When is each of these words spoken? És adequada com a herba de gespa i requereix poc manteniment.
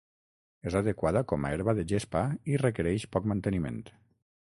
És 0.69 0.77
adequada 0.79 1.21
com 1.31 1.45
a 1.45 1.51
herba 1.57 1.75
de 1.79 1.83
gespa 1.91 2.23
i 2.53 2.57
requereix 2.63 3.05
poc 3.17 3.29
manteniment. 3.33 3.79